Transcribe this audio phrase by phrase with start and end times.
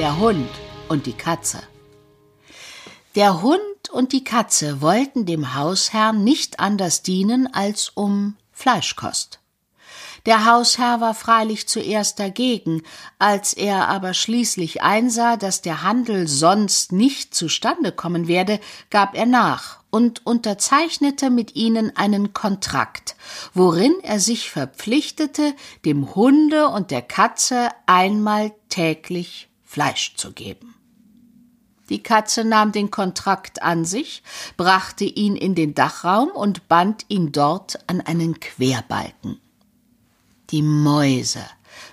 [0.00, 0.48] der Hund
[0.88, 1.62] und die Katze.
[3.16, 9.40] Der Hund und die Katze wollten dem Hausherrn nicht anders dienen als um Fleischkost.
[10.24, 12.80] Der Hausherr war freilich zuerst dagegen,
[13.18, 18.58] als er aber schließlich einsah, dass der Handel sonst nicht zustande kommen werde,
[18.88, 23.16] gab er nach und unterzeichnete mit ihnen einen Kontrakt,
[23.52, 25.54] worin er sich verpflichtete,
[25.84, 30.74] dem Hunde und der Katze einmal täglich Fleisch zu geben.
[31.90, 34.24] Die Katze nahm den Kontrakt an sich,
[34.56, 39.40] brachte ihn in den Dachraum und band ihn dort an einen Querbalken.
[40.50, 41.44] Die Mäuse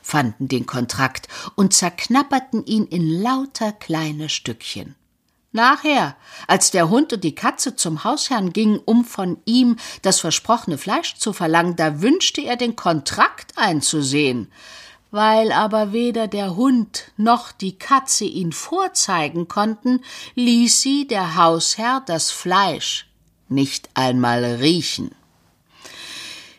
[0.01, 4.95] fanden den Kontrakt und zerknapperten ihn in lauter kleine Stückchen.
[5.51, 6.15] Nachher,
[6.47, 11.17] als der Hund und die Katze zum Hausherrn gingen, um von ihm das versprochene Fleisch
[11.17, 14.51] zu verlangen, da wünschte er den Kontrakt einzusehen.
[15.11, 20.03] Weil aber weder der Hund noch die Katze ihn vorzeigen konnten,
[20.35, 23.07] ließ sie der Hausherr das Fleisch
[23.49, 25.11] nicht einmal riechen.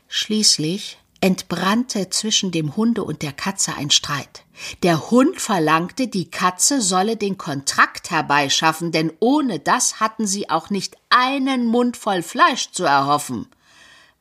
[0.09, 4.45] Schließlich entbrannte zwischen dem Hunde und der Katze ein Streit.
[4.83, 10.71] Der Hund verlangte, die Katze solle den Kontrakt herbeischaffen, denn ohne das hatten sie auch
[10.71, 13.47] nicht einen Mund voll Fleisch zu erhoffen.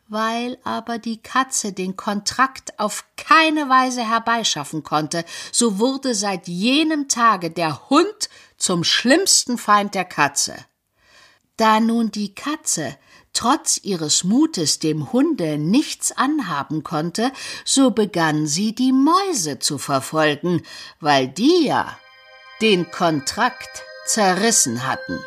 [0.10, 7.10] Weil aber die Katze den Kontrakt auf keine Weise herbeischaffen konnte, so wurde seit jenem
[7.10, 10.56] Tage der Hund zum schlimmsten Feind der Katze.
[11.58, 12.98] Da nun die Katze
[13.34, 17.32] trotz ihres Mutes dem Hunde nichts anhaben konnte,
[17.66, 20.64] so begann sie die Mäuse zu verfolgen,
[21.00, 21.98] weil die ja
[22.62, 25.20] den Kontrakt zerrissen hatten.